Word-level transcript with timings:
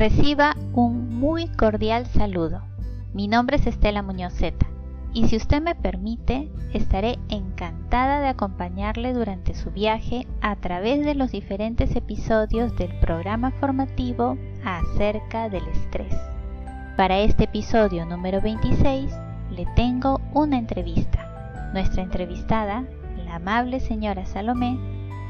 Reciba 0.00 0.56
un 0.72 1.10
muy 1.20 1.46
cordial 1.46 2.06
saludo. 2.06 2.62
Mi 3.12 3.28
nombre 3.28 3.58
es 3.58 3.66
Estela 3.66 4.00
Muñozeta 4.00 4.66
y 5.12 5.28
si 5.28 5.36
usted 5.36 5.60
me 5.60 5.74
permite, 5.74 6.50
estaré 6.72 7.18
encantada 7.28 8.20
de 8.20 8.28
acompañarle 8.28 9.12
durante 9.12 9.52
su 9.52 9.70
viaje 9.72 10.26
a 10.40 10.56
través 10.56 11.04
de 11.04 11.14
los 11.14 11.32
diferentes 11.32 11.94
episodios 11.96 12.74
del 12.76 12.98
programa 13.00 13.50
formativo 13.50 14.38
acerca 14.64 15.50
del 15.50 15.68
estrés. 15.68 16.16
Para 16.96 17.18
este 17.18 17.44
episodio 17.44 18.06
número 18.06 18.40
26 18.40 19.12
le 19.50 19.66
tengo 19.76 20.18
una 20.32 20.56
entrevista. 20.56 21.70
Nuestra 21.74 22.02
entrevistada, 22.02 22.84
la 23.26 23.34
amable 23.34 23.80
señora 23.80 24.24
Salomé, 24.24 24.78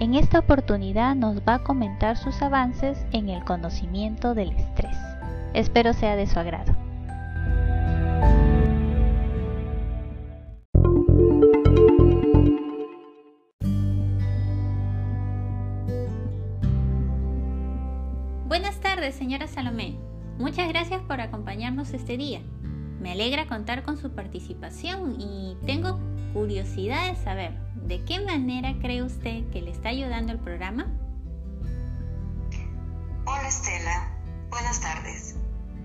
en 0.00 0.14
esta 0.14 0.38
oportunidad 0.38 1.16
nos 1.16 1.40
va 1.40 1.54
a 1.54 1.64
comentar 1.64 2.16
sus 2.16 2.40
avances 2.40 3.04
en 3.10 3.28
el 3.28 3.44
conocimiento 3.44 4.32
del 4.32 4.52
estrés. 4.52 4.96
Espero 5.54 5.92
sea 5.92 6.14
de 6.14 6.28
su 6.28 6.38
agrado. 6.38 6.72
Buenas 18.46 18.78
tardes, 18.80 19.16
señora 19.16 19.48
Salomé. 19.48 19.96
Muchas 20.38 20.68
gracias 20.68 21.02
por 21.02 21.20
acompañarnos 21.20 21.92
este 21.92 22.16
día. 22.16 22.40
Me 23.00 23.10
alegra 23.10 23.48
contar 23.48 23.82
con 23.82 23.96
su 23.96 24.12
participación 24.12 25.20
y 25.20 25.56
tengo 25.66 25.98
curiosidad 26.32 27.10
de 27.10 27.16
saber 27.16 27.67
de 27.88 28.04
qué 28.04 28.20
manera 28.20 28.74
cree 28.82 29.02
usted 29.02 29.48
que 29.50 29.62
le 29.62 29.70
está 29.70 29.88
ayudando 29.88 30.32
el 30.32 30.38
programa. 30.38 30.86
Hola 33.24 33.48
Estela, 33.48 34.12
buenas 34.50 34.78
tardes. 34.80 35.36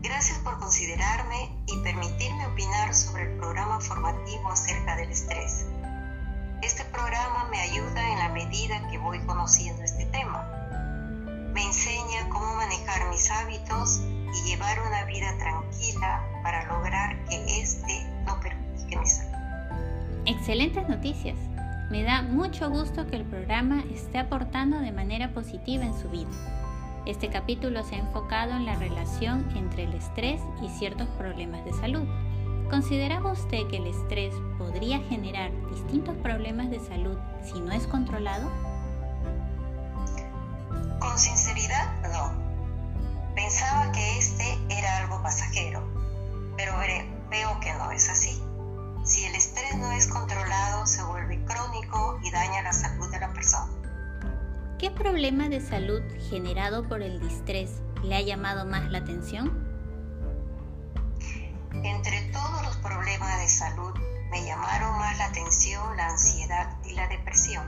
Gracias 0.00 0.38
por 0.38 0.60
considerarme 0.60 1.50
y 1.66 1.76
permitirme 1.82 2.46
opinar 2.46 2.94
sobre 2.94 3.24
el 3.24 3.38
programa 3.38 3.80
formativo 3.80 4.48
acerca 4.48 4.94
del 4.94 5.10
estrés. 5.10 5.66
Este 6.62 6.84
programa 6.84 7.48
me 7.50 7.60
ayuda 7.60 8.12
en 8.12 8.18
la 8.18 8.28
medida 8.28 8.88
que 8.90 8.98
voy 8.98 9.18
conociendo 9.26 9.82
este 9.82 10.06
tema. 10.06 10.48
Me 11.52 11.64
enseña 11.64 12.28
cómo 12.28 12.54
manejar 12.54 13.08
mis 13.10 13.28
hábitos 13.28 14.02
y 14.36 14.48
llevar 14.48 14.78
una 14.86 15.04
vida 15.06 15.36
tranquila 15.38 16.24
para 16.44 16.64
lograr 16.66 17.24
que 17.24 17.60
éste 17.60 18.06
no 18.24 18.38
perjudique 18.38 18.96
mi 18.96 19.06
salud. 19.06 19.32
Excelentes 20.26 20.88
noticias. 20.88 21.47
Me 21.90 22.02
da 22.02 22.20
mucho 22.20 22.68
gusto 22.68 23.06
que 23.06 23.16
el 23.16 23.24
programa 23.24 23.82
esté 23.94 24.18
aportando 24.18 24.78
de 24.78 24.92
manera 24.92 25.32
positiva 25.32 25.84
en 25.84 25.98
su 25.98 26.10
vida. 26.10 26.28
Este 27.06 27.30
capítulo 27.30 27.82
se 27.82 27.94
ha 27.94 28.00
enfocado 28.00 28.52
en 28.52 28.66
la 28.66 28.74
relación 28.74 29.48
entre 29.56 29.84
el 29.84 29.94
estrés 29.94 30.42
y 30.62 30.68
ciertos 30.68 31.08
problemas 31.16 31.64
de 31.64 31.72
salud. 31.72 32.06
¿Consideraba 32.68 33.32
usted 33.32 33.66
que 33.68 33.78
el 33.78 33.86
estrés 33.86 34.34
podría 34.58 34.98
generar 34.98 35.50
distintos 35.70 36.14
problemas 36.16 36.68
de 36.70 36.80
salud 36.80 37.16
si 37.42 37.58
no 37.58 37.72
es 37.72 37.86
controlado? 37.86 38.50
Con 40.98 41.18
¿Qué 54.78 54.92
problema 54.92 55.48
de 55.48 55.60
salud 55.60 56.02
generado 56.30 56.86
por 56.86 57.02
el 57.02 57.18
distrés 57.18 57.82
le 58.04 58.14
ha 58.14 58.20
llamado 58.20 58.64
más 58.64 58.88
la 58.92 58.98
atención? 58.98 59.66
Entre 61.72 62.22
todos 62.30 62.62
los 62.62 62.76
problemas 62.76 63.40
de 63.40 63.48
salud 63.48 63.92
me 64.30 64.44
llamaron 64.44 64.96
más 64.98 65.18
la 65.18 65.26
atención 65.26 65.96
la 65.96 66.10
ansiedad 66.10 66.76
y 66.84 66.92
la 66.92 67.08
depresión. 67.08 67.66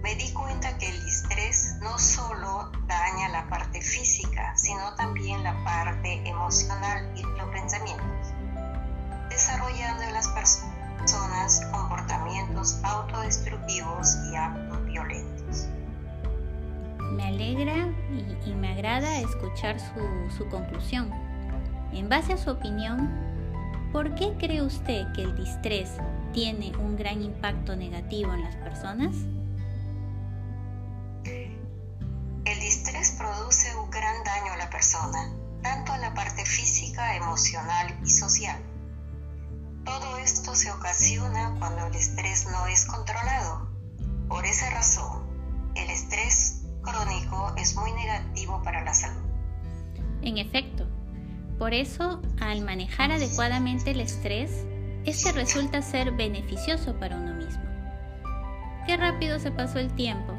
Me 0.00 0.14
di 0.14 0.32
cuenta 0.32 0.78
que 0.78 0.88
el 0.88 1.04
distrés 1.04 1.74
no 1.80 1.98
solo 1.98 2.70
daña 2.86 3.28
la 3.30 3.48
parte 3.48 3.82
física, 3.82 4.56
sino 4.56 4.94
también 4.94 5.42
la 5.42 5.64
parte 5.64 6.22
emocional 6.28 7.10
y 7.16 7.22
pensamientos 7.22 7.55
me 19.00 19.06
agrada 19.08 19.20
escuchar 19.20 19.78
su, 19.78 20.36
su 20.36 20.48
conclusión. 20.48 21.10
En 21.92 22.08
base 22.08 22.32
a 22.32 22.38
su 22.38 22.50
opinión, 22.50 23.10
¿por 23.92 24.14
qué 24.14 24.34
cree 24.38 24.62
usted 24.62 25.12
que 25.12 25.22
el 25.22 25.36
distrés 25.36 25.90
tiene 26.32 26.74
un 26.76 26.96
gran 26.96 27.22
impacto 27.22 27.76
negativo 27.76 28.32
en 28.32 28.42
las 28.42 28.56
personas? 28.56 29.14
El 31.24 32.60
distrés 32.60 33.12
produce 33.18 33.76
un 33.76 33.90
gran 33.90 34.24
daño 34.24 34.52
a 34.52 34.56
la 34.56 34.70
persona, 34.70 35.30
tanto 35.62 35.94
en 35.94 36.00
la 36.00 36.14
parte 36.14 36.46
física, 36.46 37.16
emocional 37.16 37.94
y 38.02 38.08
social. 38.08 38.58
Todo 39.84 40.16
esto 40.18 40.54
se 40.54 40.70
ocasiona 40.72 41.54
cuando 41.58 41.86
el 41.86 41.94
estrés 41.94 42.46
no 42.50 42.66
es 42.66 42.86
controlado. 42.86 43.68
Por 44.28 44.46
esa 44.46 44.70
razón, 44.70 45.26
el 45.74 45.90
estrés 45.90 46.65
crónico 46.86 47.52
es 47.56 47.76
muy 47.76 47.92
negativo 47.92 48.62
para 48.62 48.82
la 48.82 48.94
salud. 48.94 49.22
En 50.22 50.38
efecto, 50.38 50.86
por 51.58 51.74
eso 51.74 52.22
al 52.40 52.62
manejar 52.62 53.12
adecuadamente 53.12 53.90
el 53.90 54.00
estrés, 54.00 54.64
este 55.04 55.32
resulta 55.32 55.82
ser 55.82 56.12
beneficioso 56.12 56.94
para 56.94 57.16
uno 57.16 57.34
mismo. 57.34 57.62
Qué 58.86 58.96
rápido 58.96 59.38
se 59.38 59.50
pasó 59.50 59.78
el 59.78 59.92
tiempo, 59.94 60.32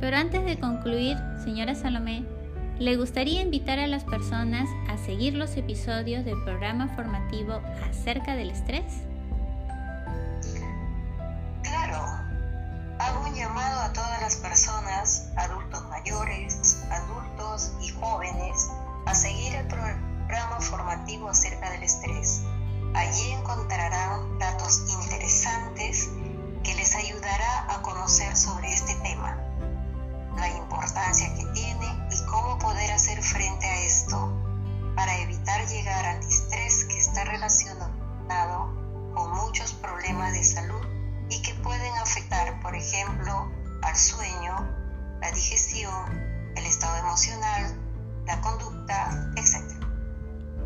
pero 0.00 0.16
antes 0.16 0.44
de 0.44 0.58
concluir, 0.58 1.16
señora 1.42 1.74
Salomé, 1.74 2.24
¿Le 2.78 2.96
gustaría 2.96 3.40
invitar 3.40 3.78
a 3.78 3.86
las 3.86 4.02
personas 4.02 4.68
a 4.88 4.96
seguir 4.96 5.34
los 5.34 5.56
episodios 5.56 6.24
del 6.24 6.42
programa 6.42 6.88
formativo 6.88 7.62
acerca 7.88 8.34
del 8.34 8.50
estrés? 8.50 9.04
Claro, 11.62 12.04
hago 12.98 13.28
un 13.28 13.34
llamado 13.34 13.80
a 13.80 13.92
todas 13.92 14.20
las 14.20 14.36
personas, 14.36 14.73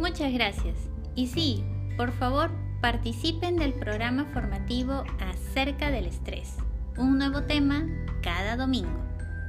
Muchas 0.00 0.32
gracias. 0.32 0.76
Y 1.14 1.26
sí, 1.26 1.62
por 1.98 2.10
favor, 2.12 2.50
participen 2.80 3.56
del 3.56 3.74
programa 3.74 4.24
formativo 4.32 5.04
acerca 5.20 5.90
del 5.90 6.06
estrés. 6.06 6.54
Un 6.96 7.18
nuevo 7.18 7.42
tema 7.42 7.86
cada 8.22 8.56
domingo. 8.56 8.98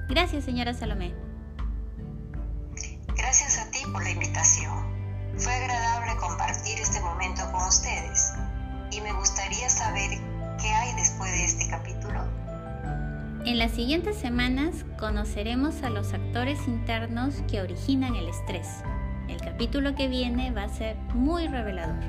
Gracias, 0.09 0.43
señora 0.43 0.73
Salomé. 0.73 1.13
Gracias 3.15 3.59
a 3.59 3.71
ti 3.71 3.79
por 3.93 4.03
la 4.03 4.11
invitación. 4.11 4.73
Fue 5.37 5.53
agradable 5.53 6.19
compartir 6.19 6.79
este 6.79 6.99
momento 6.99 7.41
con 7.53 7.65
ustedes 7.69 8.33
y 8.91 8.99
me 8.99 9.13
gustaría 9.13 9.69
saber 9.69 10.19
qué 10.59 10.67
hay 10.67 10.93
después 10.95 11.31
de 11.31 11.45
este 11.45 11.69
capítulo. 11.69 12.25
En 13.45 13.57
las 13.57 13.71
siguientes 13.71 14.17
semanas 14.17 14.83
conoceremos 14.99 15.81
a 15.83 15.89
los 15.89 16.13
actores 16.13 16.59
internos 16.67 17.35
que 17.49 17.61
originan 17.61 18.15
el 18.15 18.27
estrés. 18.27 18.67
Capítulo 19.43 19.95
que 19.95 20.07
viene 20.07 20.51
va 20.51 20.63
a 20.63 20.69
ser 20.69 20.95
muy 21.13 21.47
revelador. 21.47 22.03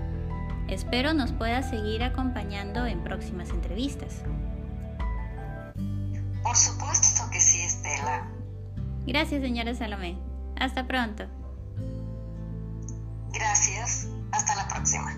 Espero 0.68 1.14
nos 1.14 1.32
pueda 1.32 1.62
seguir 1.62 2.02
acompañando 2.02 2.86
en 2.86 3.02
próximas 3.02 3.50
entrevistas. 3.50 4.22
Por 6.42 6.56
supuesto 6.56 7.22
que 7.30 7.40
sí, 7.40 7.62
Estela. 7.62 8.28
Gracias, 9.06 9.42
señora 9.42 9.74
Salomé. 9.74 10.18
Hasta 10.56 10.86
pronto. 10.86 11.24
Gracias. 13.32 14.08
Hasta 14.30 14.54
la 14.54 14.68
próxima. 14.68 15.16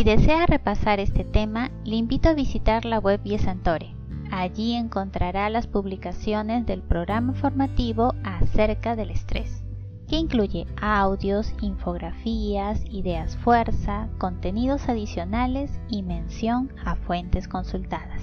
Si 0.00 0.04
desea 0.04 0.46
repasar 0.46 0.98
este 0.98 1.24
tema, 1.24 1.70
le 1.84 1.96
invito 1.96 2.30
a 2.30 2.32
visitar 2.32 2.86
la 2.86 2.98
web 2.98 3.20
Viesantore. 3.22 3.94
Allí 4.30 4.72
encontrará 4.72 5.50
las 5.50 5.66
publicaciones 5.66 6.64
del 6.64 6.80
programa 6.80 7.34
formativo 7.34 8.14
acerca 8.24 8.96
del 8.96 9.10
estrés, 9.10 9.62
que 10.08 10.16
incluye 10.16 10.66
audios, 10.80 11.52
infografías, 11.60 12.82
ideas 12.86 13.36
fuerza, 13.36 14.08
contenidos 14.16 14.88
adicionales 14.88 15.70
y 15.90 16.02
mención 16.02 16.72
a 16.82 16.94
fuentes 16.94 17.46
consultadas. 17.46 18.22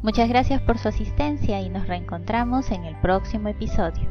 Muchas 0.00 0.30
gracias 0.30 0.62
por 0.62 0.78
su 0.78 0.88
asistencia 0.88 1.60
y 1.60 1.68
nos 1.68 1.86
reencontramos 1.86 2.70
en 2.70 2.84
el 2.84 2.98
próximo 3.02 3.48
episodio. 3.48 4.08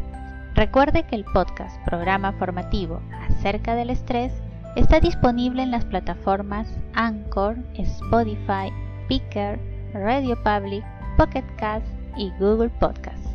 Recuerde 0.53 1.07
que 1.07 1.15
el 1.15 1.25
podcast 1.25 1.83
Programa 1.85 2.33
Formativo 2.33 3.01
acerca 3.31 3.73
del 3.73 3.89
estrés 3.89 4.31
está 4.75 4.99
disponible 4.99 5.63
en 5.63 5.71
las 5.71 5.85
plataformas 5.85 6.67
Anchor, 6.93 7.57
Spotify, 7.75 8.71
Picker, 9.07 9.59
Radio 9.93 10.35
Public, 10.43 10.83
Pocket 11.17 11.45
Cast 11.57 11.85
y 12.17 12.31
Google 12.39 12.69
Podcast. 12.79 13.25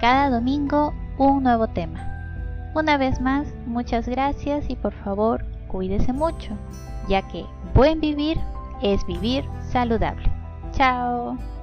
Cada 0.00 0.30
domingo 0.30 0.92
un 1.18 1.42
nuevo 1.42 1.68
tema. 1.68 2.10
Una 2.74 2.98
vez 2.98 3.20
más, 3.20 3.46
muchas 3.66 4.08
gracias 4.08 4.68
y 4.68 4.76
por 4.76 4.92
favor 4.92 5.44
cuídese 5.68 6.12
mucho, 6.12 6.50
ya 7.08 7.22
que 7.28 7.44
buen 7.74 8.00
vivir 8.00 8.38
es 8.82 9.04
vivir 9.06 9.44
saludable. 9.70 10.30
Chao. 10.72 11.53